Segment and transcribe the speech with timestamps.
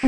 [0.00, 0.06] 慢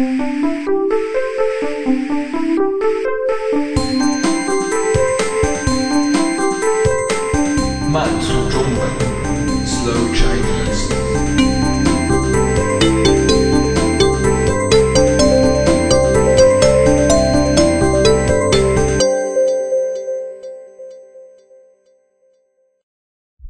[8.20, 8.78] 速中文
[9.66, 10.94] ，Slow Chinese。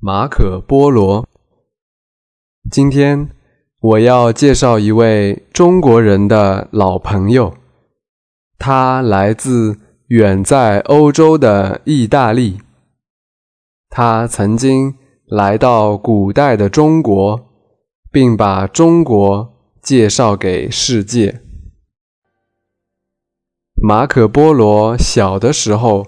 [0.00, 1.29] 马可·波罗。
[2.70, 3.29] 今天
[3.81, 7.54] 我要介绍一位中国人的老朋友，
[8.59, 9.79] 他来自
[10.09, 12.59] 远在欧洲的意大利。
[13.89, 14.95] 他曾经
[15.27, 17.49] 来到古代的中国，
[18.13, 21.40] 并把中国介绍给世界。
[23.82, 26.07] 马可·波罗小的时候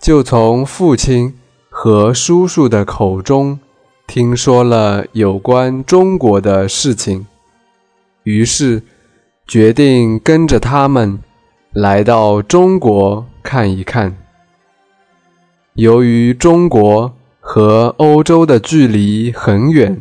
[0.00, 1.34] 就从父亲。
[1.70, 3.60] 和叔叔的口中
[4.08, 7.26] 听说了有关中国的事情，
[8.22, 8.82] 于是
[9.46, 11.20] 决定跟着他们
[11.74, 14.16] 来到中国看一看。
[15.74, 20.00] 由于中国和欧洲的距离很远，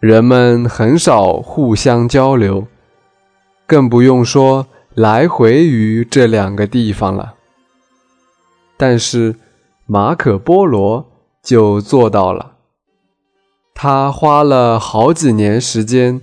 [0.00, 2.66] 人们很少互相交流，
[3.66, 7.34] 更不用说来回于这两个地方了。
[8.78, 9.36] 但是。
[9.88, 11.06] 马可·波罗
[11.40, 12.55] 就做到了。
[13.78, 16.18] 他花了好几年时间，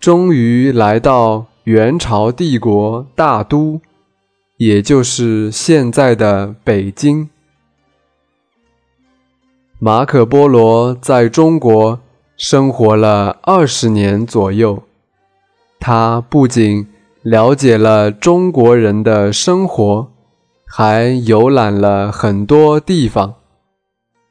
[0.00, 3.80] 终于来到元朝帝国大都，
[4.56, 7.30] 也就是现在的北京。
[9.78, 12.00] 马可·波罗在中国
[12.36, 14.82] 生活了二十年左右，
[15.78, 16.88] 他不仅
[17.22, 20.08] 了解了中国人的生活。
[20.74, 23.34] 还游览了很多地方，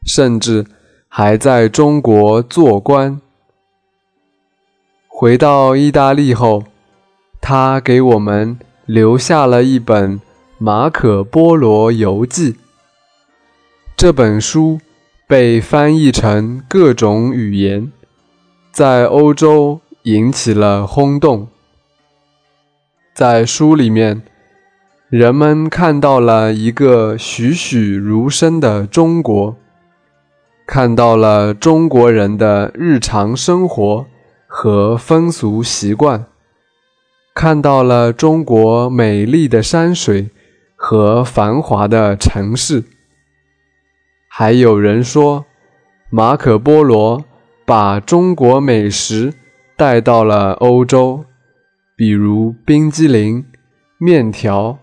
[0.08, 0.66] 甚至
[1.14, 3.20] 还在中国做官。
[5.10, 6.64] 回到意大利后，
[7.42, 10.20] 他给我们留下了一本
[10.58, 12.54] 《马可·波罗游记》。
[13.98, 14.80] 这本书
[15.28, 17.92] 被翻译成各种语言，
[18.72, 21.50] 在欧洲引起了轰动。
[23.14, 24.22] 在书里面。
[25.10, 29.58] 人们看到了一个栩栩如生的中国，
[30.66, 34.06] 看到了中国人的日常生活
[34.48, 36.26] 和风俗习惯，
[37.34, 40.30] 看到了中国美丽的山水
[40.76, 42.84] 和繁华的城市。
[44.30, 45.46] 还有人说，
[46.10, 47.24] 马可·波罗
[47.66, 49.34] 把中国美食
[49.76, 51.26] 带到了欧洲，
[51.96, 53.46] 比如冰激凌、
[53.98, 54.78] 面条。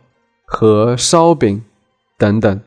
[0.50, 1.62] 和烧饼
[2.16, 2.58] 等等。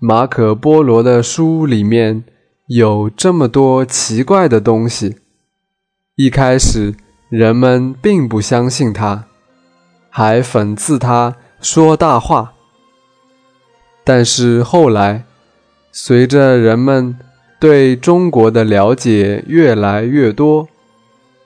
[0.00, 2.22] 马可·波罗的书里面
[2.68, 5.16] 有这么多奇怪的东西，
[6.14, 6.94] 一开始
[7.28, 9.24] 人们并不相信他，
[10.08, 12.52] 还讽刺他说大话。
[14.04, 15.24] 但是后来，
[15.90, 17.18] 随着人们
[17.58, 20.68] 对中国的了解越来越多，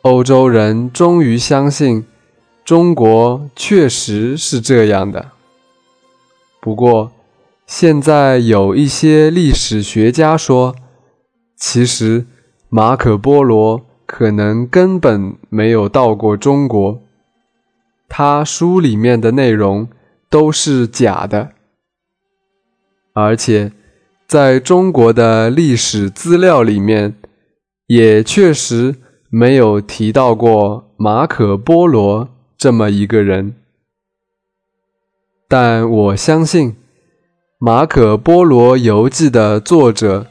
[0.02, 2.04] 欧洲人终于相信。
[2.64, 5.32] 中国确实是这样的，
[6.60, 7.10] 不过
[7.66, 10.76] 现在有一些历史学家说，
[11.56, 12.26] 其实
[12.68, 17.02] 马可·波罗可能根本没有到过中国，
[18.08, 19.88] 他书里面的内容
[20.28, 21.52] 都是假的，
[23.14, 23.72] 而且
[24.26, 27.14] 在中国的历史资料里面，
[27.86, 28.96] 也确实
[29.30, 32.28] 没有提到过马可·波罗。
[32.58, 33.56] 这么一个人，
[35.48, 36.70] 但我相信
[37.61, 40.27] 《马可·波罗游记》的作者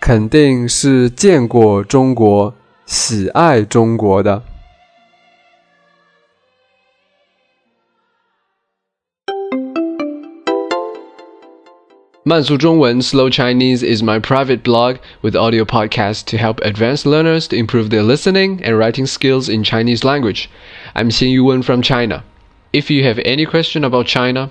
[0.00, 2.54] 肯定是见过中国、
[2.84, 4.42] 喜爱中国的。
[12.28, 17.88] 慢速中文 Slow Chinese is my private blog with audio podcasts to help advanced learners to improve
[17.88, 20.50] their listening and writing skills in Chinese language.
[20.94, 22.22] I'm Xin Yuwen from China.
[22.70, 24.50] If you have any question about China,